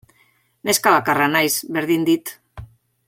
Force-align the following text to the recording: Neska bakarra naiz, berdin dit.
Neska 0.69 0.93
bakarra 0.95 1.27
naiz, 1.35 1.53
berdin 1.77 2.09
dit. 2.09 2.33